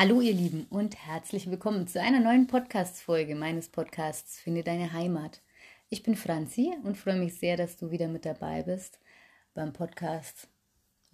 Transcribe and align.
Hallo 0.00 0.20
ihr 0.20 0.32
Lieben 0.32 0.64
und 0.70 0.94
herzlich 0.94 1.50
willkommen 1.50 1.88
zu 1.88 2.00
einer 2.00 2.20
neuen 2.20 2.46
Podcast-Folge 2.46 3.34
meines 3.34 3.68
Podcasts 3.68 4.38
Finde 4.38 4.62
deine 4.62 4.92
Heimat. 4.92 5.42
Ich 5.88 6.04
bin 6.04 6.14
Franzi 6.14 6.72
und 6.84 6.96
freue 6.96 7.16
mich 7.16 7.34
sehr, 7.34 7.56
dass 7.56 7.76
du 7.76 7.90
wieder 7.90 8.06
mit 8.06 8.24
dabei 8.24 8.62
bist 8.62 9.00
beim 9.54 9.72
Podcast 9.72 10.46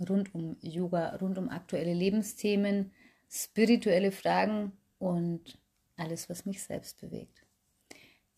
rund 0.06 0.34
um 0.34 0.58
Yoga, 0.60 1.16
rund 1.16 1.38
um 1.38 1.48
aktuelle 1.48 1.94
Lebensthemen, 1.94 2.92
spirituelle 3.30 4.12
Fragen 4.12 4.73
und 4.98 5.59
alles, 5.96 6.29
was 6.29 6.45
mich 6.45 6.62
selbst 6.62 7.01
bewegt. 7.01 7.43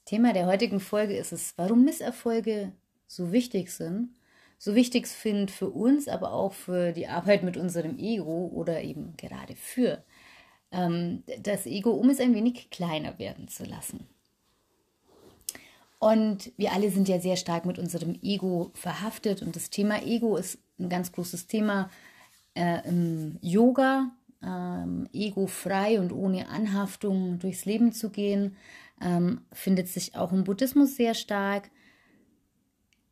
Thema 0.05 0.33
der 0.33 0.47
heutigen 0.47 0.79
Folge 0.79 1.17
ist 1.17 1.33
es, 1.33 1.55
warum 1.57 1.85
Misserfolge 1.85 2.71
so 3.09 3.33
wichtig 3.33 3.73
sind, 3.73 4.11
so 4.59 4.77
wichtig 4.77 5.09
sind 5.09 5.51
für 5.51 5.71
uns, 5.71 6.07
aber 6.07 6.33
auch 6.33 6.53
für 6.53 6.93
die 6.93 7.09
Arbeit 7.09 7.43
mit 7.43 7.57
unserem 7.57 7.99
Ego 7.99 8.47
oder 8.55 8.81
eben 8.83 9.17
gerade 9.17 9.57
für 9.57 10.05
ähm, 10.73 11.23
das 11.43 11.67
Ego, 11.67 11.91
um 11.91 12.11
es 12.11 12.21
ein 12.21 12.35
wenig 12.35 12.71
kleiner 12.71 13.19
werden 13.19 13.49
zu 13.49 13.65
lassen. 13.65 14.07
Und 15.99 16.53
wir 16.57 16.73
alle 16.73 16.91
sind 16.91 17.09
ja 17.09 17.19
sehr 17.19 17.37
stark 17.37 17.65
mit 17.65 17.79
unserem 17.79 18.19
Ego 18.23 18.71
verhaftet 18.75 19.43
und 19.43 19.57
das 19.57 19.71
Thema 19.71 20.03
Ego 20.03 20.37
ist 20.37 20.59
ein 20.79 20.89
ganz 20.89 21.11
großes 21.11 21.47
Thema 21.47 21.91
äh, 22.55 22.87
im 22.87 23.39
Yoga, 23.41 24.11
ähm, 24.43 25.09
ego 25.13 25.47
frei 25.47 25.99
und 25.99 26.13
ohne 26.13 26.49
Anhaftung 26.49 27.39
durchs 27.39 27.65
Leben 27.65 27.93
zu 27.93 28.11
gehen, 28.11 28.57
ähm, 29.01 29.41
findet 29.53 29.89
sich 29.89 30.15
auch 30.15 30.33
im 30.33 30.45
Buddhismus 30.45 30.97
sehr 30.97 31.15
stark. 31.15 31.71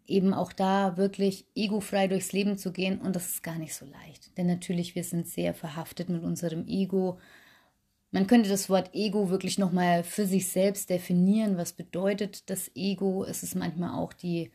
Eben 0.06 0.34
auch 0.34 0.52
da 0.52 0.98
wirklich 0.98 1.46
egofrei 1.54 2.08
durchs 2.08 2.32
Leben 2.32 2.58
zu 2.58 2.72
gehen 2.72 3.00
und 3.00 3.16
das 3.16 3.28
ist 3.30 3.42
gar 3.42 3.58
nicht 3.58 3.74
so 3.74 3.86
leicht. 3.86 4.36
Denn 4.36 4.46
natürlich, 4.46 4.94
wir 4.94 5.04
sind 5.04 5.26
sehr 5.26 5.54
verhaftet 5.54 6.10
mit 6.10 6.22
unserem 6.22 6.68
Ego 6.68 7.18
man 8.14 8.28
könnte 8.28 8.48
das 8.48 8.70
Wort 8.70 8.94
Ego 8.94 9.28
wirklich 9.28 9.58
nochmal 9.58 10.04
für 10.04 10.24
sich 10.24 10.46
selbst 10.46 10.88
definieren. 10.88 11.56
Was 11.56 11.72
bedeutet 11.72 12.48
das 12.48 12.70
Ego? 12.76 13.24
Es 13.24 13.42
ist 13.42 13.56
manchmal 13.56 13.98
auch 13.98 14.12
die 14.12 14.52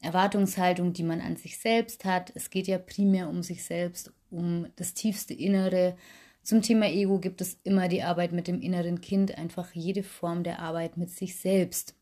Erwartungshaltung, 0.00 0.92
die 0.92 1.02
man 1.02 1.20
an 1.20 1.34
sich 1.34 1.58
selbst 1.58 2.04
hat. 2.04 2.30
Es 2.36 2.50
geht 2.50 2.68
ja 2.68 2.78
primär 2.78 3.28
um 3.28 3.42
sich 3.42 3.64
selbst, 3.64 4.12
um 4.30 4.68
das 4.76 4.94
tiefste 4.94 5.34
Innere. 5.34 5.96
Zum 6.44 6.62
Thema 6.62 6.86
Ego 6.86 7.18
gibt 7.18 7.40
es 7.40 7.58
immer 7.64 7.88
die 7.88 8.04
Arbeit 8.04 8.30
mit 8.30 8.46
dem 8.46 8.60
inneren 8.60 9.00
Kind, 9.00 9.36
einfach 9.36 9.74
jede 9.74 10.04
Form 10.04 10.44
der 10.44 10.60
Arbeit 10.60 10.96
mit 10.96 11.10
sich 11.10 11.34
selbst. 11.34 11.96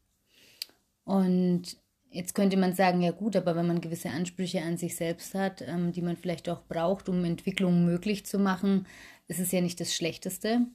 Und 1.05 1.79
jetzt 2.11 2.35
könnte 2.35 2.59
man 2.59 2.75
sagen, 2.75 3.01
ja 3.01 3.13
gut, 3.13 3.35
aber 3.35 3.57
wenn 3.57 3.67
man 3.67 3.81
gewisse 3.81 4.11
Ansprüche 4.11 4.61
an 4.61 4.77
sich 4.77 4.95
selbst 4.95 5.35
hat, 5.35 5.63
ähm, 5.63 5.91
die 5.91 6.03
man 6.03 6.19
vielleicht 6.19 6.51
auch 6.51 6.65
braucht, 6.65 7.09
um 7.09 7.25
Entwicklung 7.25 7.87
möglich 7.87 8.27
zu 8.27 8.39
machen, 8.39 8.87
ist 9.27 9.41
es 9.41 9.53
ja 9.53 9.63
nicht 9.63 9.81
das 9.81 9.95
Schlechteste. 9.95 10.67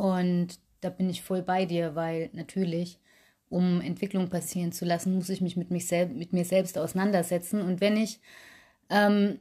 Und 0.00 0.58
da 0.80 0.88
bin 0.88 1.10
ich 1.10 1.20
voll 1.20 1.42
bei 1.42 1.66
dir, 1.66 1.94
weil 1.94 2.30
natürlich, 2.32 2.98
um 3.50 3.82
Entwicklung 3.82 4.30
passieren 4.30 4.72
zu 4.72 4.86
lassen, 4.86 5.14
muss 5.14 5.28
ich 5.28 5.42
mich 5.42 5.58
mit, 5.58 5.70
mich 5.70 5.86
sel 5.88 6.06
mit 6.06 6.32
mir 6.32 6.46
selbst 6.46 6.78
auseinandersetzen. 6.78 7.60
Und 7.60 7.82
wenn 7.82 7.98
ich 7.98 8.18
ähm, 8.88 9.40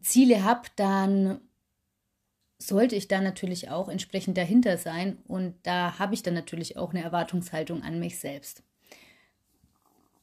Ziele 0.00 0.44
habe, 0.44 0.62
dann 0.76 1.42
sollte 2.56 2.96
ich 2.96 3.06
da 3.06 3.20
natürlich 3.20 3.68
auch 3.68 3.90
entsprechend 3.90 4.38
dahinter 4.38 4.78
sein. 4.78 5.18
Und 5.28 5.56
da 5.64 5.98
habe 5.98 6.14
ich 6.14 6.22
dann 6.22 6.32
natürlich 6.32 6.78
auch 6.78 6.94
eine 6.94 7.02
Erwartungshaltung 7.02 7.82
an 7.82 8.00
mich 8.00 8.18
selbst. 8.18 8.62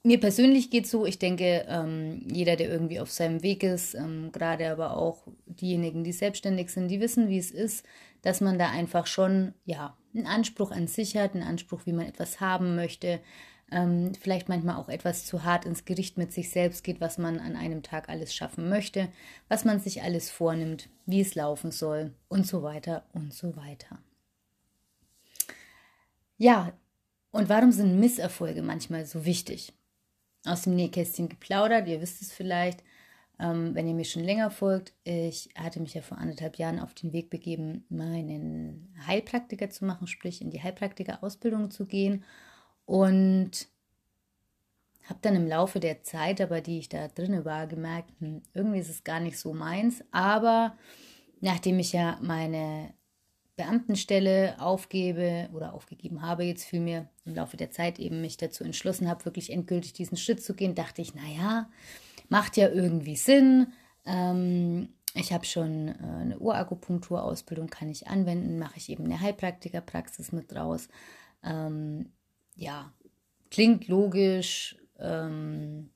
Mir 0.02 0.20
persönlich 0.20 0.72
geht 0.72 0.86
es 0.86 0.92
so, 0.92 1.06
ich 1.06 1.20
denke, 1.20 1.66
ähm, 1.68 2.26
jeder, 2.26 2.56
der 2.56 2.70
irgendwie 2.70 3.02
auf 3.02 3.12
seinem 3.12 3.44
Weg 3.44 3.62
ist, 3.62 3.94
ähm, 3.94 4.32
gerade 4.32 4.72
aber 4.72 4.98
auch 4.98 5.28
diejenigen, 5.46 6.04
die 6.04 6.14
selbstständig 6.14 6.72
sind, 6.72 6.88
die 6.88 7.02
wissen, 7.02 7.30
wie 7.30 7.38
es 7.38 7.52
ist, 7.52 7.86
dass 8.22 8.42
man 8.42 8.60
da 8.60 8.70
einfach 8.70 9.08
schon, 9.08 9.54
ja, 9.66 9.98
einen 10.14 10.26
Anspruch 10.26 10.72
an 10.72 10.88
sich 10.88 11.16
hat, 11.18 11.34
einen 11.34 11.44
Anspruch, 11.44 11.82
wie 11.86 11.94
man 11.94 12.06
etwas 12.08 12.40
haben 12.40 12.76
möchte, 12.76 13.20
ähm, 13.72 14.14
vielleicht 14.16 14.50
manchmal 14.50 14.78
auch 14.78 14.90
etwas 14.90 15.26
zu 15.26 15.44
hart 15.44 15.66
ins 15.66 15.86
Gericht 15.86 16.18
mit 16.18 16.34
sich 16.34 16.50
selbst 16.50 16.84
geht, 16.84 17.00
was 17.00 17.18
man 17.18 17.40
an 17.40 17.56
einem 17.56 17.84
Tag 17.84 18.10
alles 18.10 18.34
schaffen 18.34 18.70
möchte, 18.70 19.10
was 19.48 19.66
man 19.66 19.80
sich 19.80 20.02
alles 20.02 20.30
vornimmt, 20.32 20.90
wie 21.06 21.22
es 21.22 21.36
laufen 21.36 21.72
soll 21.72 22.14
und 22.28 22.48
so 22.48 22.64
weiter 22.64 23.06
und 23.14 23.34
so 23.34 23.56
weiter. 23.56 24.00
Ja, 26.38 26.74
und 27.32 27.50
warum 27.50 27.72
sind 27.72 28.00
Misserfolge 28.00 28.62
manchmal 28.62 29.06
so 29.06 29.26
wichtig? 29.26 29.74
Aus 30.46 30.64
dem 30.64 30.76
Nähkästchen 30.76 31.30
geplaudert, 31.30 31.88
ihr 31.88 32.02
wisst 32.02 32.22
es 32.22 32.32
vielleicht, 32.32 32.84
ähm, 33.40 33.74
wenn 33.74 33.88
ihr 33.88 33.94
mir 33.94 34.06
schon 34.06 34.24
länger 34.24 34.52
folgt, 34.52 34.94
ich 35.04 35.50
hatte 35.56 35.80
mich 35.80 35.94
ja 35.94 36.02
vor 36.02 36.18
anderthalb 36.18 36.58
Jahren 36.58 36.80
auf 36.80 36.94
den 36.94 37.14
Weg 37.14 37.30
begeben, 37.30 37.86
meinen 37.90 38.94
Heilpraktiker 39.08 39.70
zu 39.70 39.86
machen, 39.86 40.08
sprich 40.08 40.42
in 40.42 40.52
die 40.52 40.62
Heilpraktiker-Ausbildung 40.62 41.72
zu 41.72 41.86
gehen. 41.86 42.24
Und 42.86 43.68
habe 45.10 45.20
dann 45.22 45.36
im 45.36 45.48
Laufe 45.48 45.80
der 45.80 46.04
Zeit, 46.04 46.40
aber 46.40 46.62
die 46.62 46.80
ich 46.80 46.90
da 46.90 47.08
drin 47.08 47.44
war, 47.44 47.68
gemerkt, 47.68 48.12
hm, 48.20 48.42
irgendwie 48.54 48.80
ist 48.80 48.90
es 48.90 49.04
gar 49.04 49.20
nicht 49.20 49.38
so 49.38 49.54
meins. 49.54 50.04
Aber 50.12 50.78
nachdem 51.42 51.80
ich 51.80 51.94
ja 51.94 52.20
meine 52.22 52.94
Beamtenstelle 53.56 54.56
aufgebe 54.60 55.50
oder 55.54 55.74
aufgegeben 55.74 56.22
habe, 56.22 56.44
jetzt 56.44 56.64
vielmehr 56.64 57.10
im 57.26 57.36
Laufe 57.36 57.58
der 57.58 57.72
Zeit 57.72 58.00
eben 58.00 58.22
mich 58.22 58.38
dazu 58.38 58.64
entschlossen 58.64 59.10
habe, 59.10 59.26
wirklich 59.26 59.52
endgültig 59.52 59.94
diesen 59.94 60.18
Schritt 60.18 60.44
zu 60.44 60.54
gehen, 60.54 60.76
dachte 60.76 61.02
ich, 61.02 61.16
naja, 61.16 61.70
macht 62.30 62.58
ja 62.58 62.70
irgendwie 62.70 63.16
Sinn. 63.16 63.74
Ähm, 64.06 64.90
ich 65.14 65.34
habe 65.34 65.46
schon 65.46 65.90
äh, 65.90 65.94
eine 66.22 66.40
Urakupunkturausbildung, 66.40 67.68
kann 67.68 67.90
ich 67.90 68.08
anwenden, 68.08 68.60
mache 68.60 68.78
ich 68.78 68.90
eben 68.90 69.06
eine 69.06 69.20
Heilpraktikerpraxis 69.20 70.32
mit 70.32 70.52
draus. 70.54 70.88
Ähm, 71.44 72.12
ja, 72.56 72.94
klingt 73.50 73.88
logisch. 73.88 74.78
Ähm, 75.00 75.90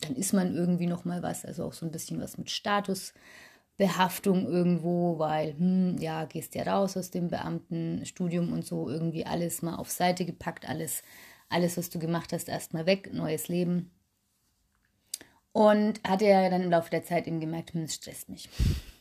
dann 0.00 0.14
ist 0.16 0.32
man 0.32 0.54
irgendwie 0.54 0.86
noch 0.86 1.04
mal 1.04 1.22
was, 1.22 1.44
also 1.44 1.64
auch 1.64 1.72
so 1.72 1.84
ein 1.84 1.92
bisschen 1.92 2.20
was 2.20 2.38
mit 2.38 2.50
Statusbehaftung 2.50 4.46
irgendwo, 4.46 5.18
weil, 5.18 5.58
hm, 5.58 5.96
ja, 5.98 6.24
gehst 6.24 6.54
ja 6.54 6.62
raus 6.62 6.96
aus 6.96 7.10
dem 7.10 7.28
Beamtenstudium 7.28 8.52
und 8.52 8.64
so, 8.64 8.88
irgendwie 8.88 9.26
alles 9.26 9.60
mal 9.62 9.74
auf 9.76 9.90
Seite 9.90 10.24
gepackt, 10.24 10.68
alles, 10.68 11.02
alles, 11.48 11.76
was 11.76 11.90
du 11.90 11.98
gemacht 11.98 12.32
hast, 12.32 12.48
erstmal 12.48 12.86
weg, 12.86 13.12
neues 13.12 13.48
Leben. 13.48 13.90
Und 15.58 16.00
hatte 16.04 16.24
ja 16.24 16.48
dann 16.50 16.62
im 16.62 16.70
Laufe 16.70 16.88
der 16.88 17.02
Zeit 17.02 17.26
eben 17.26 17.40
gemerkt, 17.40 17.74
hm, 17.74 17.82
es 17.82 17.96
stresst 17.96 18.28
mich. 18.28 18.48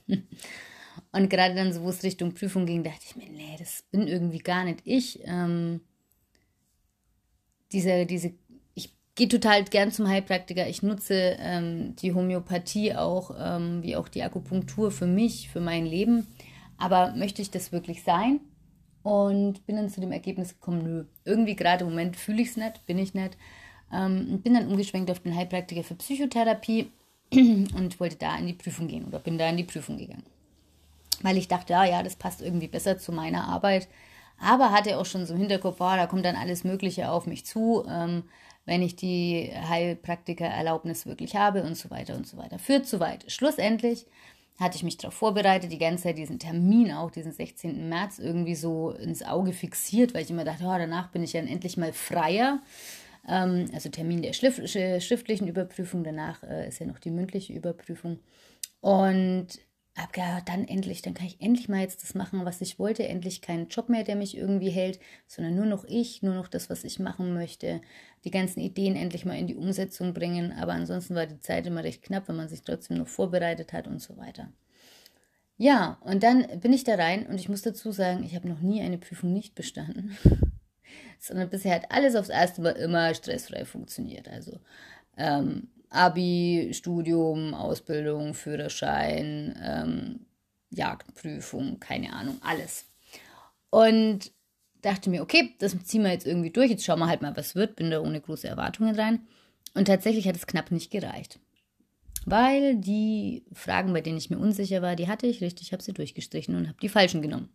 Und 1.11 1.29
gerade 1.29 1.53
dann, 1.53 1.71
so 1.71 1.83
wo 1.83 1.89
es 1.89 2.01
Richtung 2.01 2.33
Prüfung 2.33 2.65
ging, 2.65 2.83
dachte 2.83 3.05
ich 3.07 3.15
mir, 3.15 3.29
nee, 3.29 3.55
das 3.59 3.83
bin 3.91 4.07
irgendwie 4.07 4.39
gar 4.39 4.63
nicht 4.63 4.79
ich. 4.83 5.19
Ähm, 5.25 5.81
diese, 7.71 8.07
diese, 8.07 8.33
ich 8.73 8.91
gehe 9.13 9.27
total 9.27 9.65
gern 9.65 9.91
zum 9.91 10.07
Heilpraktiker. 10.07 10.67
Ich 10.67 10.81
nutze 10.81 11.37
ähm, 11.39 11.95
die 11.97 12.15
Homöopathie 12.15 12.95
auch, 12.95 13.35
ähm, 13.39 13.83
wie 13.83 13.95
auch 13.95 14.07
die 14.07 14.23
Akupunktur 14.23 14.89
für 14.89 15.05
mich, 15.05 15.49
für 15.49 15.61
mein 15.61 15.85
Leben. 15.85 16.25
Aber 16.79 17.13
möchte 17.13 17.43
ich 17.43 17.51
das 17.51 17.71
wirklich 17.71 18.01
sein? 18.01 18.39
Und 19.03 19.63
bin 19.67 19.75
dann 19.75 19.89
zu 19.89 20.01
dem 20.01 20.11
Ergebnis 20.11 20.55
gekommen, 20.55 20.83
nö, 20.83 21.05
irgendwie 21.23 21.55
gerade 21.55 21.83
im 21.83 21.91
Moment 21.91 22.15
fühle 22.15 22.41
ich 22.41 22.49
es 22.49 22.57
nicht, 22.57 22.83
bin 22.87 22.97
ich 22.97 23.13
nicht. 23.13 23.37
Ähm, 23.91 24.41
bin 24.41 24.53
dann 24.53 24.67
umgeschwenkt 24.67 25.09
auf 25.11 25.19
den 25.19 25.35
Heilpraktiker 25.35 25.83
für 25.83 25.95
Psychotherapie 25.95 26.91
und 27.33 27.99
wollte 27.99 28.17
da 28.17 28.37
in 28.37 28.47
die 28.47 28.53
Prüfung 28.53 28.87
gehen 28.87 29.05
oder 29.05 29.19
bin 29.19 29.37
da 29.37 29.49
in 29.49 29.57
die 29.57 29.63
Prüfung 29.63 29.97
gegangen. 29.97 30.25
Weil 31.21 31.37
ich 31.37 31.47
dachte, 31.47 31.73
ja, 31.73 31.85
ja, 31.85 32.03
das 32.03 32.15
passt 32.15 32.41
irgendwie 32.41 32.67
besser 32.67 32.97
zu 32.97 33.11
meiner 33.11 33.47
Arbeit. 33.47 33.87
Aber 34.39 34.71
hatte 34.71 34.97
auch 34.97 35.05
schon 35.05 35.25
so 35.25 35.33
im 35.33 35.39
Hinterkopf, 35.39 35.77
boah, 35.77 35.95
da 35.95 36.05
kommt 36.05 36.25
dann 36.25 36.35
alles 36.35 36.63
Mögliche 36.63 37.09
auf 37.09 37.25
mich 37.25 37.45
zu, 37.45 37.83
ähm, 37.89 38.23
wenn 38.65 38.83
ich 38.83 38.95
die 38.95 39.51
Heilpraktiker-Erlaubnis 39.51 41.05
wirklich 41.05 41.35
habe 41.35 41.63
und 41.63 41.75
so 41.75 41.89
weiter 41.89 42.15
und 42.15 42.27
so 42.27 42.37
weiter. 42.37 42.59
Führt 42.59 42.85
zu 42.85 42.99
weit. 42.99 43.31
Schlussendlich 43.31 44.05
hatte 44.59 44.75
ich 44.75 44.83
mich 44.83 44.97
darauf 44.97 45.13
vorbereitet, 45.13 45.71
die 45.71 45.77
ganze 45.77 46.03
Zeit 46.03 46.17
diesen 46.17 46.39
Termin, 46.39 46.91
auch 46.91 47.11
diesen 47.11 47.31
16. 47.31 47.89
März, 47.89 48.19
irgendwie 48.19 48.55
so 48.55 48.91
ins 48.91 49.23
Auge 49.23 49.53
fixiert, 49.53 50.13
weil 50.13 50.23
ich 50.23 50.31
immer 50.31 50.43
dachte, 50.43 50.65
oh, 50.65 50.77
danach 50.77 51.09
bin 51.09 51.23
ich 51.23 51.31
dann 51.31 51.47
endlich 51.47 51.77
mal 51.77 51.93
freier. 51.93 52.59
Ähm, 53.27 53.69
also 53.73 53.89
Termin 53.89 54.21
der 54.21 54.33
schriftlichen 54.33 55.47
Überprüfung, 55.47 56.03
danach 56.03 56.43
äh, 56.43 56.67
ist 56.67 56.79
ja 56.79 56.85
noch 56.85 56.99
die 56.99 57.11
mündliche 57.11 57.53
Überprüfung. 57.53 58.19
Und 58.79 59.59
habe 59.97 60.11
gedacht, 60.11 60.43
dann 60.47 60.67
endlich, 60.67 61.01
dann 61.01 61.15
kann 61.15 61.25
ich 61.25 61.41
endlich 61.41 61.69
mal 61.69 61.81
jetzt 61.81 62.03
das 62.03 62.13
machen, 62.13 62.45
was 62.45 62.61
ich 62.61 62.77
wollte. 62.77 63.07
Endlich 63.07 63.41
keinen 63.41 63.67
Job 63.67 63.89
mehr, 63.89 64.03
der 64.03 64.15
mich 64.15 64.37
irgendwie 64.37 64.69
hält, 64.69 64.99
sondern 65.25 65.55
nur 65.55 65.65
noch 65.65 65.85
ich, 65.85 66.21
nur 66.21 66.35
noch 66.35 66.47
das, 66.47 66.69
was 66.69 66.83
ich 66.83 66.99
machen 66.99 67.33
möchte. 67.33 67.81
Die 68.23 68.31
ganzen 68.31 68.59
Ideen 68.59 68.95
endlich 68.95 69.25
mal 69.25 69.37
in 69.37 69.47
die 69.47 69.55
Umsetzung 69.55 70.13
bringen. 70.13 70.51
Aber 70.53 70.73
ansonsten 70.73 71.15
war 71.15 71.25
die 71.25 71.39
Zeit 71.39 71.65
immer 71.65 71.83
recht 71.83 72.03
knapp, 72.03 72.27
wenn 72.27 72.35
man 72.35 72.47
sich 72.47 72.61
trotzdem 72.61 72.97
noch 72.97 73.07
vorbereitet 73.07 73.73
hat 73.73 73.87
und 73.87 73.99
so 73.99 74.17
weiter. 74.17 74.51
Ja, 75.57 75.97
und 76.01 76.21
dann 76.21 76.45
bin 76.59 76.73
ich 76.73 76.83
da 76.83 76.95
rein 76.95 77.25
und 77.25 77.39
ich 77.39 77.49
muss 77.49 77.63
dazu 77.63 77.91
sagen, 77.91 78.23
ich 78.23 78.35
habe 78.35 78.47
noch 78.47 78.61
nie 78.61 78.81
eine 78.81 78.99
Prüfung 78.99 79.33
nicht 79.33 79.55
bestanden. 79.55 80.15
sondern 81.19 81.49
bisher 81.49 81.75
hat 81.75 81.91
alles 81.91 82.15
aufs 82.15 82.29
erste 82.29 82.61
Mal 82.61 82.71
immer 82.71 83.13
stressfrei 83.13 83.65
funktioniert. 83.65 84.27
Also 84.27 84.59
ähm, 85.17 85.69
Abi, 85.89 86.71
Studium, 86.73 87.53
Ausbildung, 87.53 88.33
Führerschein, 88.33 89.57
ähm, 89.63 90.25
Jagdprüfung, 90.69 91.79
keine 91.79 92.13
Ahnung, 92.13 92.37
alles. 92.41 92.85
Und 93.69 94.31
dachte 94.81 95.09
mir, 95.09 95.21
okay, 95.21 95.55
das 95.59 95.77
ziehen 95.85 96.03
wir 96.03 96.11
jetzt 96.11 96.27
irgendwie 96.27 96.51
durch, 96.51 96.69
jetzt 96.69 96.85
schauen 96.85 96.99
wir 96.99 97.07
halt 97.07 97.21
mal, 97.21 97.35
was 97.35 97.55
wird, 97.55 97.75
bin 97.75 97.91
da 97.91 98.01
ohne 98.01 98.21
große 98.21 98.47
Erwartungen 98.47 98.95
rein. 98.95 99.27
Und 99.73 99.85
tatsächlich 99.85 100.27
hat 100.27 100.35
es 100.35 100.47
knapp 100.47 100.71
nicht 100.71 100.91
gereicht. 100.91 101.39
Weil 102.25 102.75
die 102.75 103.45
Fragen, 103.53 103.93
bei 103.93 104.01
denen 104.01 104.17
ich 104.17 104.29
mir 104.29 104.37
unsicher 104.37 104.81
war, 104.81 104.95
die 104.95 105.07
hatte 105.07 105.27
ich 105.27 105.41
richtig, 105.41 105.71
habe 105.71 105.83
sie 105.83 105.93
durchgestrichen 105.93 106.55
und 106.55 106.67
habe 106.67 106.77
die 106.81 106.89
falschen 106.89 107.21
genommen. 107.21 107.49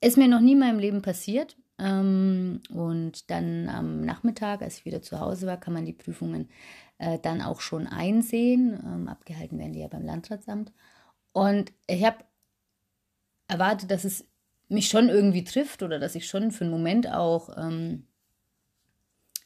Ist 0.00 0.16
mir 0.16 0.28
noch 0.28 0.40
nie 0.40 0.52
in 0.52 0.60
meinem 0.60 0.78
Leben 0.78 1.02
passiert. 1.02 1.56
Ähm, 1.78 2.60
und 2.70 3.30
dann 3.30 3.68
am 3.68 4.02
Nachmittag, 4.02 4.62
als 4.62 4.78
ich 4.78 4.84
wieder 4.84 5.02
zu 5.02 5.20
Hause 5.20 5.46
war, 5.46 5.56
kann 5.58 5.74
man 5.74 5.84
die 5.84 5.92
Prüfungen 5.92 6.48
äh, 6.98 7.18
dann 7.18 7.42
auch 7.42 7.60
schon 7.60 7.86
einsehen. 7.86 8.80
Ähm, 8.84 9.08
abgehalten 9.08 9.58
werden 9.58 9.72
die 9.72 9.80
ja 9.80 9.88
beim 9.88 10.04
Landratsamt. 10.04 10.72
Und 11.32 11.72
ich 11.88 12.04
habe 12.04 12.18
erwartet, 13.48 13.90
dass 13.90 14.04
es 14.04 14.26
mich 14.68 14.88
schon 14.88 15.08
irgendwie 15.08 15.44
trifft 15.44 15.82
oder 15.82 15.98
dass 15.98 16.14
ich 16.14 16.28
schon 16.28 16.50
für 16.50 16.64
einen 16.64 16.72
Moment 16.72 17.10
auch 17.10 17.56
ähm, 17.56 18.06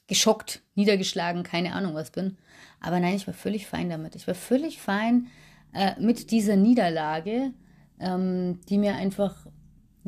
geschockt, 0.06 0.62
niedergeschlagen, 0.75 1.42
keine 1.42 1.75
Ahnung 1.75 1.94
was 1.94 2.10
bin. 2.10 2.36
Aber 2.80 3.00
nein, 3.00 3.16
ich 3.16 3.26
war 3.26 3.34
völlig 3.34 3.66
fein 3.66 3.90
damit. 3.90 4.14
Ich 4.14 4.26
war 4.26 4.34
völlig 4.34 4.80
fein 4.80 5.28
äh, 5.75 6.00
mit 6.00 6.30
dieser 6.30 6.56
Niederlage, 6.56 7.52
ähm, 8.00 8.60
die 8.69 8.78
mir 8.78 8.94
einfach 8.94 9.46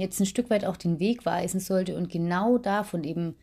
jetzt 0.01 0.21
ein 0.21 0.27
Stück 0.27 0.51
weit 0.51 0.65
auch 0.65 0.77
den 0.77 0.99
Weg 0.99 1.27
weisen 1.27 1.61
sollte 1.61 1.97
und 1.97 2.11
genau 2.11 2.59
davon 2.59 3.05
eben 3.05 3.37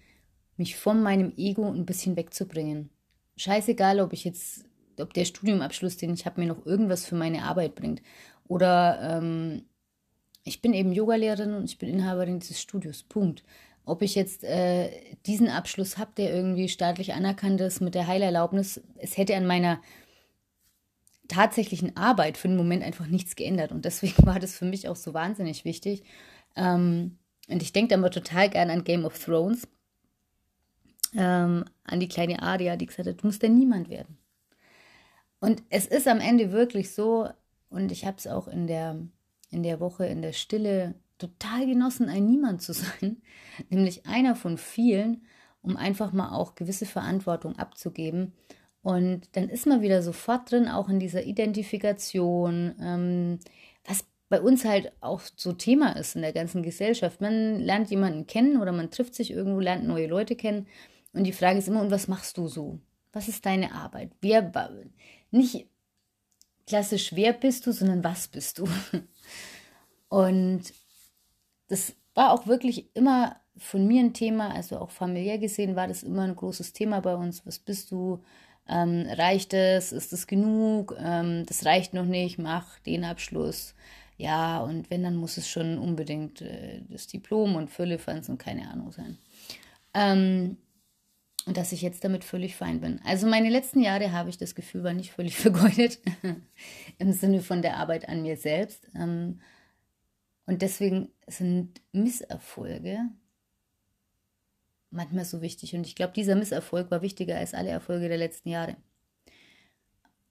mich 0.57 0.75
von 0.75 1.01
meinem 1.01 1.33
Ego 1.38 1.68
ein 1.68 1.86
bisschen 1.86 2.15
wegzubringen. 2.15 2.89
Scheißegal, 3.38 4.00
ob 4.00 4.13
ich 4.13 4.24
jetzt, 4.24 4.65
ob 5.00 5.13
der 5.13 5.25
Studiumabschluss, 5.25 5.98
den 5.98 6.13
ich 6.13 6.25
habe, 6.25 6.42
mir 6.42 6.48
noch 6.48 6.65
irgendwas 6.65 7.06
für 7.06 7.15
meine 7.15 7.44
Arbeit 7.44 7.75
bringt. 7.75 8.01
Oder 8.48 9.00
ähm, 9.01 9.63
ich 10.44 10.62
bin 10.62 10.74
eben 10.74 10.92
Yogalehrerin 10.92 11.54
und 11.54 11.65
ich 11.65 11.77
bin 11.77 11.89
Inhaberin 11.89 12.39
dieses 12.39 12.62
Studios. 12.62 13.03
Punkt. 13.03 13.44
Ob 13.86 14.01
ich 14.01 14.15
jetzt 14.15 14.44
äh, 14.44 14.89
diesen 15.25 15.48
Abschluss 15.48 15.98
habe, 15.98 16.12
der 16.18 16.33
irgendwie 16.33 16.68
staatlich 16.68 17.13
anerkannt 17.13 17.62
ist 17.62 17.80
mit 17.80 17.95
der 17.95 18.07
Heilerlaubnis, 18.07 18.81
es 18.98 19.18
hätte 19.18 19.36
an 19.36 19.45
meiner 19.45 19.80
tatsächlichen 21.27 21.95
Arbeit 21.95 22.38
für 22.38 22.48
den 22.48 22.57
Moment 22.57 22.83
einfach 22.83 23.07
nichts 23.07 23.36
geändert. 23.36 23.71
Und 23.71 23.86
deswegen 23.86 24.15
war 24.25 24.39
das 24.39 24.56
für 24.56 24.65
mich 24.65 24.88
auch 24.88 24.95
so 24.95 25.13
wahnsinnig 25.13 25.65
wichtig. 25.65 26.03
Ähm, 26.55 27.17
und 27.47 27.61
ich 27.61 27.73
denke 27.73 27.95
aber 27.95 28.11
total 28.11 28.49
gern 28.49 28.69
an 28.69 28.83
Game 28.83 29.05
of 29.05 29.17
Thrones. 29.23 29.67
Ähm, 31.15 31.65
an 31.83 31.99
die 31.99 32.09
kleine 32.09 32.41
Aria, 32.41 32.75
die 32.75 32.85
gesagt 32.85 33.07
hat, 33.07 33.21
du 33.21 33.27
musst 33.27 33.41
ja 33.41 33.49
niemand 33.49 33.89
werden. 33.89 34.17
Und 35.39 35.63
es 35.69 35.85
ist 35.85 36.07
am 36.07 36.19
Ende 36.19 36.51
wirklich 36.51 36.94
so, 36.94 37.29
und 37.69 37.91
ich 37.91 38.05
habe 38.05 38.17
es 38.17 38.27
auch 38.27 38.47
in 38.47 38.67
der 38.67 38.97
in 39.49 39.63
der 39.63 39.79
Woche 39.79 40.05
in 40.05 40.21
der 40.21 40.33
Stille 40.33 40.95
total 41.17 41.65
genossen, 41.65 42.09
ein 42.09 42.25
Niemand 42.25 42.61
zu 42.61 42.73
sein, 42.73 43.21
nämlich 43.69 44.05
einer 44.05 44.35
von 44.35 44.57
vielen, 44.57 45.25
um 45.61 45.77
einfach 45.77 46.13
mal 46.13 46.31
auch 46.31 46.55
gewisse 46.55 46.85
Verantwortung 46.85 47.57
abzugeben. 47.57 48.33
Und 48.81 49.35
dann 49.35 49.50
ist 49.50 49.65
man 49.65 49.81
wieder 49.81 50.01
sofort 50.01 50.51
drin, 50.51 50.69
auch 50.69 50.88
in 50.88 51.00
dieser 51.00 51.25
Identifikation, 51.25 52.75
ähm, 52.79 53.39
bei 54.29 54.41
uns 54.41 54.65
halt 54.65 54.91
auch 55.01 55.21
so 55.35 55.53
Thema 55.53 55.95
ist 55.95 56.15
in 56.15 56.21
der 56.21 56.33
ganzen 56.33 56.63
Gesellschaft. 56.63 57.21
Man 57.21 57.59
lernt 57.59 57.89
jemanden 57.89 58.27
kennen 58.27 58.62
oder 58.62 58.71
man 58.71 58.91
trifft 58.91 59.15
sich 59.15 59.31
irgendwo, 59.31 59.59
lernt 59.59 59.88
neue 59.88 60.07
Leute 60.07 60.35
kennen. 60.35 60.68
Und 61.13 61.24
die 61.24 61.31
Frage 61.31 61.59
ist 61.59 61.68
immer, 61.68 61.81
und 61.81 61.91
was 61.91 62.07
machst 62.07 62.38
du 62.38 62.47
so? 62.47 62.79
Was 63.13 63.27
ist 63.27 63.45
deine 63.45 63.71
Arbeit? 63.71 64.12
Wer, 64.21 64.51
nicht 65.31 65.68
klassisch, 66.68 67.15
wer 67.15 67.33
bist 67.33 67.65
du, 67.65 67.71
sondern 67.71 68.03
was 68.03 68.27
bist 68.27 68.59
du? 68.59 68.68
Und 70.09 70.74
das 71.68 71.95
war 72.13 72.31
auch 72.31 72.47
wirklich 72.47 72.95
immer 72.95 73.38
von 73.57 73.88
mir 73.88 74.01
ein 74.01 74.13
Thema, 74.13 74.53
also 74.53 74.77
auch 74.77 74.91
familiär 74.91 75.39
gesehen 75.39 75.75
war 75.75 75.88
das 75.88 76.03
immer 76.03 76.24
ein 76.24 76.35
großes 76.35 76.74
Thema 76.74 77.01
bei 77.01 77.15
uns. 77.15 77.45
Was 77.45 77.59
bist 77.59 77.91
du? 77.91 78.24
Ähm, 78.69 79.07
reicht 79.09 79.53
es? 79.53 79.91
Ist 79.91 80.13
es 80.13 80.27
genug? 80.27 80.95
Ähm, 81.00 81.45
das 81.45 81.65
reicht 81.65 81.94
noch 81.94 82.06
nicht, 82.06 82.38
mach 82.38 82.79
den 82.79 83.03
Abschluss. 83.03 83.74
Ja, 84.17 84.59
und 84.59 84.89
wenn, 84.89 85.03
dann 85.03 85.15
muss 85.15 85.37
es 85.37 85.47
schon 85.47 85.77
unbedingt 85.77 86.41
äh, 86.41 86.81
das 86.89 87.07
Diplom 87.07 87.55
und 87.55 87.69
Füllefanz 87.69 88.29
und 88.29 88.39
keine 88.39 88.69
Ahnung 88.69 88.91
sein. 88.91 89.17
Ähm, 89.93 90.57
und 91.45 91.55
dass 91.55 91.71
ich 91.71 91.81
jetzt 91.81 92.03
damit 92.03 92.23
völlig 92.23 92.55
fein 92.55 92.81
bin. 92.81 92.99
Also 93.05 93.25
meine 93.25 93.49
letzten 93.49 93.79
Jahre 93.79 94.11
habe 94.11 94.29
ich 94.29 94.37
das 94.37 94.53
Gefühl, 94.53 94.83
war 94.83 94.93
nicht 94.93 95.11
völlig 95.11 95.37
vergeudet 95.37 95.99
im 96.97 97.13
Sinne 97.13 97.41
von 97.41 97.61
der 97.61 97.77
Arbeit 97.77 98.09
an 98.09 98.23
mir 98.23 98.37
selbst. 98.37 98.89
Ähm, 98.95 99.39
und 100.45 100.61
deswegen 100.61 101.09
sind 101.27 101.81
Misserfolge 101.91 102.99
manchmal 104.89 105.25
so 105.25 105.41
wichtig. 105.41 105.75
Und 105.75 105.85
ich 105.85 105.95
glaube, 105.95 106.13
dieser 106.13 106.35
Misserfolg 106.35 106.89
war 106.91 107.01
wichtiger 107.01 107.37
als 107.37 107.53
alle 107.53 107.69
Erfolge 107.69 108.07
der 108.07 108.17
letzten 108.17 108.49
Jahre. 108.49 108.75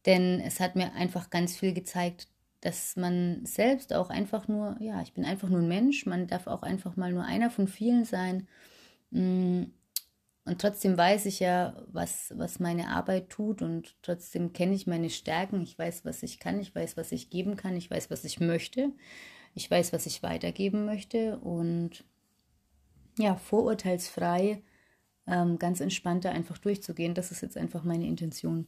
Denn 0.06 0.40
es 0.40 0.60
hat 0.60 0.76
mir 0.76 0.92
einfach 0.94 1.30
ganz 1.30 1.56
viel 1.56 1.72
gezeigt, 1.72 2.28
dass 2.60 2.96
man 2.96 3.44
selbst 3.44 3.92
auch 3.92 4.10
einfach 4.10 4.48
nur, 4.48 4.76
ja, 4.80 5.02
ich 5.02 5.12
bin 5.12 5.24
einfach 5.24 5.48
nur 5.48 5.60
ein 5.60 5.68
Mensch, 5.68 6.06
man 6.06 6.26
darf 6.26 6.46
auch 6.46 6.62
einfach 6.62 6.96
mal 6.96 7.12
nur 7.12 7.24
einer 7.24 7.50
von 7.50 7.68
vielen 7.68 8.04
sein. 8.04 8.48
Mm, 9.10 9.64
und 10.44 10.60
trotzdem 10.60 10.96
weiß 10.96 11.26
ich 11.26 11.40
ja, 11.40 11.74
was, 11.88 12.32
was 12.36 12.60
meine 12.60 12.88
Arbeit 12.88 13.30
tut 13.30 13.62
und 13.62 13.96
trotzdem 14.02 14.52
kenne 14.52 14.74
ich 14.74 14.86
meine 14.86 15.10
Stärken. 15.10 15.60
Ich 15.60 15.76
weiß, 15.78 16.04
was 16.04 16.22
ich 16.22 16.38
kann, 16.38 16.60
ich 16.60 16.74
weiß, 16.74 16.96
was 16.96 17.12
ich 17.12 17.30
geben 17.30 17.56
kann, 17.56 17.76
ich 17.76 17.90
weiß, 17.90 18.10
was 18.10 18.24
ich 18.24 18.38
möchte. 18.38 18.92
Ich 19.54 19.70
weiß, 19.70 19.92
was 19.92 20.06
ich 20.06 20.22
weitergeben 20.22 20.84
möchte 20.84 21.38
und 21.38 22.04
ja, 23.18 23.36
vorurteilsfrei, 23.36 24.62
ähm, 25.26 25.58
ganz 25.58 25.80
entspannter 25.80 26.30
einfach 26.30 26.58
durchzugehen. 26.58 27.14
Das 27.14 27.30
ist 27.32 27.40
jetzt 27.40 27.56
einfach 27.56 27.82
meine 27.82 28.06
Intention 28.06 28.66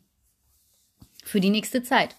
für 1.23 1.41
die 1.41 1.51
nächste 1.51 1.83
Zeit. 1.83 2.17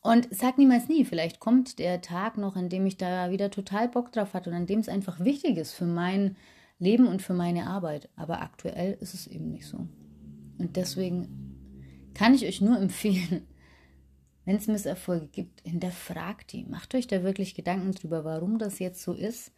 Und 0.00 0.28
sag 0.30 0.58
niemals 0.58 0.88
nie, 0.88 1.04
vielleicht 1.04 1.40
kommt 1.40 1.78
der 1.78 2.00
Tag 2.00 2.38
noch, 2.38 2.56
an 2.56 2.68
dem 2.68 2.86
ich 2.86 2.96
da 2.96 3.30
wieder 3.30 3.50
total 3.50 3.88
Bock 3.88 4.12
drauf 4.12 4.34
hatte 4.34 4.50
und 4.50 4.56
an 4.56 4.66
dem 4.66 4.78
es 4.78 4.88
einfach 4.88 5.20
wichtig 5.20 5.56
ist 5.56 5.72
für 5.72 5.86
mein 5.86 6.36
Leben 6.78 7.08
und 7.08 7.22
für 7.22 7.34
meine 7.34 7.66
Arbeit. 7.66 8.08
Aber 8.14 8.40
aktuell 8.40 8.96
ist 9.00 9.14
es 9.14 9.26
eben 9.26 9.50
nicht 9.50 9.66
so. 9.66 9.88
Und 10.58 10.76
deswegen 10.76 12.10
kann 12.14 12.34
ich 12.34 12.46
euch 12.46 12.60
nur 12.60 12.78
empfehlen, 12.80 13.46
wenn 14.44 14.56
es 14.56 14.68
Misserfolge 14.68 15.26
gibt, 15.26 15.62
hinterfragt 15.62 16.52
die. 16.52 16.64
Macht 16.64 16.94
euch 16.94 17.08
da 17.08 17.22
wirklich 17.24 17.54
Gedanken 17.54 17.92
drüber, 17.92 18.24
warum 18.24 18.58
das 18.58 18.78
jetzt 18.78 19.02
so 19.02 19.12
ist. 19.12 19.52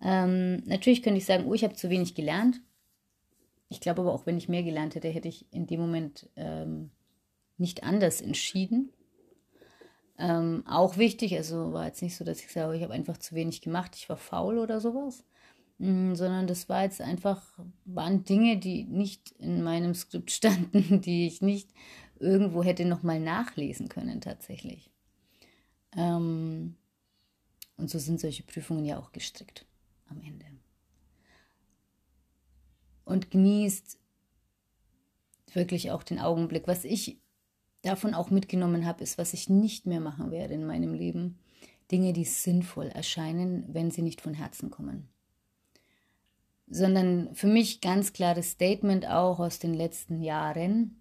Ähm, 0.00 0.62
natürlich 0.64 1.02
könnte 1.02 1.18
ich 1.18 1.26
sagen, 1.26 1.46
oh, 1.46 1.54
ich 1.54 1.64
habe 1.64 1.74
zu 1.74 1.90
wenig 1.90 2.14
gelernt. 2.14 2.60
Ich 3.68 3.80
glaube 3.80 4.02
aber 4.02 4.14
auch, 4.14 4.26
wenn 4.26 4.38
ich 4.38 4.48
mehr 4.48 4.62
gelernt 4.62 4.94
hätte, 4.94 5.08
hätte 5.08 5.28
ich 5.28 5.52
in 5.52 5.66
dem 5.66 5.80
Moment 5.80 6.30
ähm, 6.36 6.90
nicht 7.58 7.82
anders 7.82 8.20
entschieden. 8.20 8.92
Ähm, 10.18 10.64
auch 10.66 10.96
wichtig, 10.96 11.36
also 11.36 11.72
war 11.72 11.86
jetzt 11.86 12.02
nicht 12.02 12.16
so, 12.16 12.24
dass 12.24 12.40
ich 12.40 12.50
sage, 12.52 12.76
ich 12.76 12.82
habe 12.82 12.92
einfach 12.92 13.18
zu 13.18 13.34
wenig 13.36 13.60
gemacht, 13.60 13.92
ich 13.94 14.08
war 14.08 14.16
faul 14.16 14.58
oder 14.58 14.80
sowas. 14.80 15.24
Mm, 15.78 16.14
sondern 16.14 16.48
das 16.48 16.68
war 16.68 16.82
jetzt 16.82 17.00
einfach, 17.00 17.42
waren 17.84 18.24
Dinge, 18.24 18.58
die 18.58 18.84
nicht 18.84 19.30
in 19.38 19.62
meinem 19.62 19.94
Skript 19.94 20.30
standen, 20.32 21.00
die 21.00 21.26
ich 21.26 21.40
nicht 21.40 21.70
irgendwo 22.18 22.64
hätte 22.64 22.84
nochmal 22.84 23.20
nachlesen 23.20 23.88
können 23.88 24.20
tatsächlich. 24.20 24.90
Ähm, 25.96 26.76
und 27.76 27.88
so 27.88 27.98
sind 28.00 28.20
solche 28.20 28.42
Prüfungen 28.42 28.84
ja 28.84 28.98
auch 28.98 29.12
gestrickt 29.12 29.66
am 30.08 30.20
Ende. 30.20 30.46
Und 33.04 33.30
genießt 33.30 33.98
wirklich 35.54 35.92
auch 35.92 36.02
den 36.02 36.18
Augenblick. 36.18 36.66
Was 36.66 36.84
ich 36.84 37.20
davon 37.82 38.14
auch 38.14 38.30
mitgenommen 38.30 38.86
habe, 38.86 39.02
ist, 39.02 39.18
was 39.18 39.34
ich 39.34 39.48
nicht 39.48 39.86
mehr 39.86 40.00
machen 40.00 40.30
werde 40.30 40.54
in 40.54 40.66
meinem 40.66 40.94
Leben. 40.94 41.38
Dinge, 41.90 42.12
die 42.12 42.24
sinnvoll 42.24 42.88
erscheinen, 42.88 43.64
wenn 43.72 43.90
sie 43.90 44.02
nicht 44.02 44.20
von 44.20 44.34
Herzen 44.34 44.70
kommen 44.70 45.08
sondern 46.70 47.34
für 47.34 47.46
mich 47.46 47.80
ganz 47.80 48.12
klares 48.12 48.50
Statement 48.50 49.08
auch 49.08 49.40
aus 49.40 49.58
den 49.58 49.74
letzten 49.74 50.22
Jahren 50.22 51.00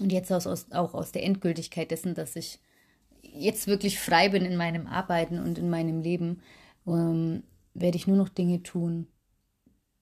und 0.00 0.12
jetzt 0.12 0.32
aus, 0.32 0.46
aus, 0.46 0.70
auch 0.72 0.94
aus 0.94 1.12
der 1.12 1.24
Endgültigkeit 1.24 1.90
dessen, 1.90 2.14
dass 2.14 2.36
ich 2.36 2.58
jetzt 3.22 3.66
wirklich 3.66 3.98
frei 3.98 4.28
bin 4.28 4.44
in 4.44 4.56
meinem 4.56 4.86
Arbeiten 4.86 5.38
und 5.38 5.58
in 5.58 5.70
meinem 5.70 6.00
Leben, 6.00 6.42
ähm, 6.86 7.44
werde 7.74 7.96
ich 7.96 8.06
nur 8.06 8.16
noch 8.16 8.28
Dinge 8.28 8.62
tun, 8.62 9.06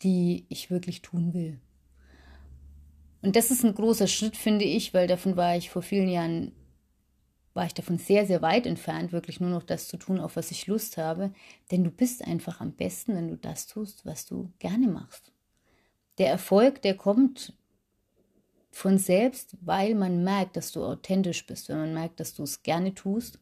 die 0.02 0.46
ich 0.48 0.70
wirklich 0.70 1.02
tun 1.02 1.34
will. 1.34 1.60
Und 3.24 3.36
das 3.36 3.50
ist 3.50 3.64
ein 3.64 3.74
großer 3.74 4.06
Schritt, 4.06 4.36
finde 4.36 4.66
ich, 4.66 4.92
weil 4.92 5.06
davon 5.06 5.34
war 5.34 5.56
ich 5.56 5.70
vor 5.70 5.80
vielen 5.80 6.10
Jahren 6.10 6.52
war 7.54 7.64
ich 7.64 7.72
davon 7.72 7.96
sehr, 7.96 8.26
sehr 8.26 8.42
weit 8.42 8.66
entfernt, 8.66 9.12
wirklich 9.12 9.40
nur 9.40 9.48
noch 9.48 9.62
das 9.62 9.88
zu 9.88 9.96
tun, 9.96 10.20
auf 10.20 10.36
was 10.36 10.50
ich 10.50 10.66
Lust 10.66 10.98
habe. 10.98 11.32
Denn 11.70 11.84
du 11.84 11.90
bist 11.90 12.22
einfach 12.22 12.60
am 12.60 12.72
besten, 12.72 13.14
wenn 13.14 13.28
du 13.28 13.36
das 13.38 13.66
tust, 13.66 14.04
was 14.04 14.26
du 14.26 14.52
gerne 14.58 14.88
machst. 14.88 15.32
Der 16.18 16.28
Erfolg, 16.28 16.82
der 16.82 16.96
kommt 16.96 17.54
von 18.70 18.98
selbst, 18.98 19.56
weil 19.62 19.94
man 19.94 20.22
merkt, 20.22 20.58
dass 20.58 20.72
du 20.72 20.84
authentisch 20.84 21.46
bist, 21.46 21.70
wenn 21.70 21.78
man 21.78 21.94
merkt, 21.94 22.20
dass 22.20 22.34
du 22.34 22.42
es 22.42 22.62
gerne 22.62 22.92
tust 22.92 23.38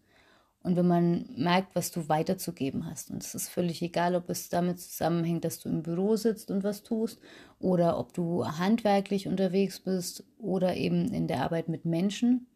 und 0.63 0.77
wenn 0.77 0.87
man 0.87 1.29
merkt, 1.37 1.75
was 1.75 1.91
du 1.91 2.09
weiterzugeben 2.09 2.87
hast. 2.87 3.11
Und 3.11 3.23
es 3.23 3.35
ist 3.35 3.49
völlig 3.49 3.83
egal, 3.83 4.15
ob 4.15 4.31
es 4.31 4.49
damit 4.49 4.81
zusammenhängt, 4.81 5.45
dass 5.45 5.59
du 5.59 5.69
im 5.69 5.83
Büro 5.83 6.15
sitzt 6.17 6.51
und 6.51 6.63
was 6.63 6.85
tust 6.85 7.21
oder 7.59 7.99
ob 7.99 8.13
du 8.13 8.47
handwerklich 8.47 9.27
unterwegs 9.27 9.81
bist 9.81 10.25
oder 10.39 10.77
eben 10.77 11.13
in 11.13 11.27
der 11.27 11.43
Arbeit 11.43 11.69
mit 11.69 11.85
Menschen. 11.85 12.47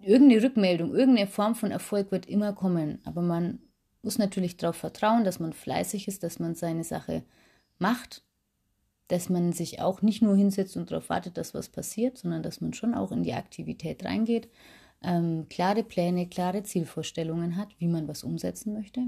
Irgendeine 0.00 0.42
Rückmeldung, 0.42 0.94
irgendeine 0.94 1.28
Form 1.28 1.54
von 1.54 1.70
Erfolg 1.70 2.10
wird 2.10 2.26
immer 2.26 2.52
kommen, 2.52 2.98
aber 3.04 3.22
man 3.22 3.60
muss 4.02 4.18
natürlich 4.18 4.56
darauf 4.56 4.76
vertrauen, 4.76 5.24
dass 5.24 5.38
man 5.38 5.52
fleißig 5.52 6.08
ist, 6.08 6.22
dass 6.22 6.38
man 6.38 6.54
seine 6.54 6.84
Sache 6.84 7.22
macht, 7.78 8.22
dass 9.08 9.28
man 9.28 9.52
sich 9.52 9.80
auch 9.80 10.02
nicht 10.02 10.22
nur 10.22 10.36
hinsetzt 10.36 10.76
und 10.76 10.90
darauf 10.90 11.08
wartet, 11.08 11.36
dass 11.36 11.54
was 11.54 11.68
passiert, 11.68 12.18
sondern 12.18 12.42
dass 12.42 12.60
man 12.60 12.74
schon 12.74 12.94
auch 12.94 13.12
in 13.12 13.22
die 13.22 13.32
Aktivität 13.32 14.04
reingeht 14.04 14.48
ähm, 15.02 15.46
klare 15.48 15.82
Pläne, 15.82 16.28
klare 16.28 16.62
Zielvorstellungen 16.62 17.56
hat, 17.56 17.68
wie 17.78 17.88
man 17.88 18.08
was 18.08 18.24
umsetzen 18.24 18.72
möchte. 18.72 19.02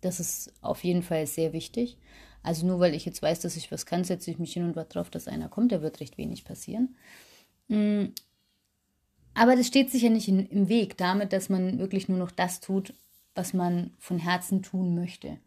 Das 0.00 0.20
ist 0.20 0.52
auf 0.60 0.84
jeden 0.84 1.02
Fall 1.02 1.26
sehr 1.26 1.52
wichtig. 1.52 1.98
Also 2.42 2.66
nur 2.66 2.80
weil 2.80 2.94
ich 2.94 3.04
jetzt 3.04 3.22
weiß, 3.22 3.40
dass 3.40 3.56
ich 3.56 3.70
was 3.70 3.86
kann, 3.86 4.04
setze 4.04 4.30
ich 4.30 4.38
mich 4.38 4.52
hin 4.52 4.64
und 4.64 4.76
warte 4.76 4.94
darauf, 4.94 5.10
dass 5.10 5.28
einer 5.28 5.48
kommt. 5.48 5.72
Da 5.72 5.82
wird 5.82 6.00
recht 6.00 6.18
wenig 6.18 6.44
passieren. 6.44 6.96
Mm. 7.68 8.06
Aber 9.34 9.54
das 9.54 9.66
steht 9.66 9.90
sicher 9.90 10.10
nicht 10.10 10.28
in, 10.28 10.46
im 10.46 10.68
Weg 10.68 10.96
damit, 10.96 11.32
dass 11.32 11.48
man 11.48 11.78
wirklich 11.78 12.08
nur 12.08 12.18
noch 12.18 12.30
das 12.30 12.60
tut, 12.60 12.94
was 13.34 13.52
man 13.52 13.94
von 13.98 14.18
Herzen 14.18 14.62
tun 14.62 14.94
möchte. 14.94 15.38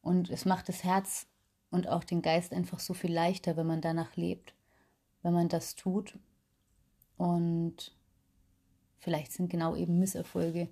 Und 0.00 0.30
es 0.30 0.44
macht 0.44 0.68
das 0.68 0.84
Herz 0.84 1.26
und 1.70 1.88
auch 1.88 2.04
den 2.04 2.22
Geist 2.22 2.52
einfach 2.52 2.80
so 2.80 2.94
viel 2.94 3.12
leichter, 3.12 3.56
wenn 3.56 3.66
man 3.66 3.80
danach 3.80 4.16
lebt, 4.16 4.54
wenn 5.22 5.34
man 5.34 5.48
das 5.48 5.74
tut. 5.74 6.18
Und 7.18 7.92
Vielleicht 8.98 9.32
sind 9.32 9.50
genau 9.50 9.76
eben 9.76 9.98
Misserfolge 9.98 10.68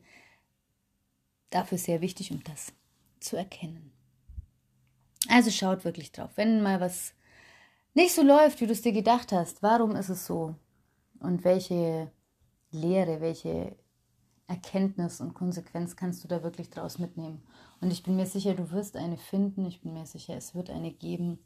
dafür 1.51 1.79
sehr 1.79 2.01
wichtig, 2.01 2.33
um 2.33 2.43
das 2.45 2.73
zu 3.21 3.37
erkennen. 3.37 3.93
Also 5.29 5.51
schaut 5.51 5.85
wirklich 5.85 6.13
drauf. 6.13 6.31
Wenn 6.37 6.63
mal 6.63 6.81
was 6.81 7.15
nicht 7.95 8.15
so 8.15 8.23
läuft, 8.23 8.61
wie 8.61 8.67
du 8.67 8.73
es 8.73 8.83
dir 8.83 8.93
gedacht 8.93 9.33
hast, 9.33 9.63
warum 9.63 9.95
ist 9.97 10.09
es 10.09 10.27
so? 10.27 10.57
Und 11.21 11.45
welche 11.45 12.11
Lehre, 12.71 13.21
welche 13.21 13.77
Erkenntnis 14.47 15.21
und 15.21 15.33
Konsequenz 15.33 15.97
kannst 15.97 16.23
du 16.25 16.29
da 16.29 16.43
wirklich 16.43 16.71
draus 16.71 16.99
mitnehmen? 16.99 17.43
Und 17.81 17.93
ich 17.93 18.03
bin 18.03 18.17
mir 18.17 18.27
sicher, 18.27 18.55
du 18.55 18.71
wirst 18.73 18.97
eine 18.97 19.17
finden. 19.17 19.65
Ich 19.65 19.81
bin 19.81 19.95
mir 19.95 20.07
sicher, 20.07 20.37
es 20.37 20.55
wird 20.55 20.71
eine 20.71 20.93
geben. 20.93 21.39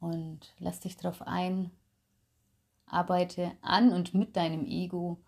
Und 0.00 0.54
lass 0.58 0.80
dich 0.80 0.96
darauf 0.96 1.22
ein. 1.22 1.70
Arbeite 2.86 3.52
an 3.60 3.92
und 3.92 4.14
mit 4.14 4.36
deinem 4.36 4.64
Ego 4.64 5.18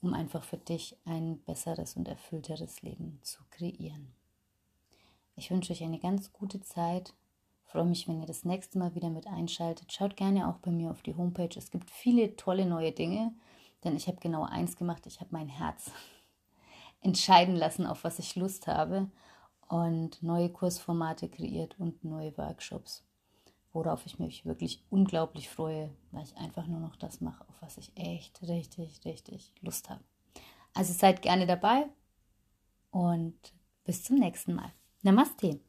um 0.00 0.14
einfach 0.14 0.44
für 0.44 0.58
dich 0.58 0.96
ein 1.04 1.38
besseres 1.44 1.96
und 1.96 2.08
erfüllteres 2.08 2.82
Leben 2.82 3.18
zu 3.22 3.42
kreieren. 3.50 4.12
Ich 5.36 5.50
wünsche 5.50 5.72
euch 5.72 5.82
eine 5.82 5.98
ganz 5.98 6.32
gute 6.32 6.60
Zeit. 6.60 7.14
freue 7.64 7.84
mich, 7.84 8.08
wenn 8.08 8.20
ihr 8.20 8.26
das 8.26 8.44
nächste 8.44 8.78
Mal 8.78 8.94
wieder 8.94 9.10
mit 9.10 9.26
einschaltet. 9.26 9.92
Schaut 9.92 10.16
gerne 10.16 10.48
auch 10.48 10.58
bei 10.58 10.70
mir 10.70 10.90
auf 10.90 11.02
die 11.02 11.14
Homepage. 11.14 11.56
Es 11.56 11.70
gibt 11.70 11.90
viele 11.90 12.36
tolle 12.36 12.66
neue 12.66 12.92
Dinge, 12.92 13.32
denn 13.84 13.96
ich 13.96 14.06
habe 14.06 14.18
genau 14.20 14.44
eins 14.44 14.76
gemacht. 14.76 15.06
Ich 15.06 15.20
habe 15.20 15.30
mein 15.32 15.48
Herz 15.48 15.90
entscheiden 17.00 17.56
lassen, 17.56 17.86
auf 17.86 18.04
was 18.04 18.18
ich 18.18 18.36
Lust 18.36 18.66
habe 18.66 19.10
und 19.68 20.22
neue 20.22 20.48
Kursformate 20.48 21.28
kreiert 21.28 21.78
und 21.78 22.04
neue 22.04 22.36
Workshops 22.38 23.04
worauf 23.72 24.06
ich 24.06 24.18
mich 24.18 24.44
wirklich 24.44 24.82
unglaublich 24.90 25.48
freue, 25.48 25.94
weil 26.10 26.24
ich 26.24 26.36
einfach 26.36 26.66
nur 26.66 26.80
noch 26.80 26.96
das 26.96 27.20
mache, 27.20 27.46
auf 27.48 27.54
was 27.60 27.76
ich 27.78 27.92
echt 27.96 28.42
richtig, 28.42 29.04
richtig 29.04 29.52
Lust 29.60 29.90
habe. 29.90 30.02
Also 30.74 30.92
seid 30.92 31.22
gerne 31.22 31.46
dabei 31.46 31.86
und 32.90 33.36
bis 33.84 34.04
zum 34.04 34.16
nächsten 34.16 34.54
Mal. 34.54 34.72
Namaste. 35.02 35.60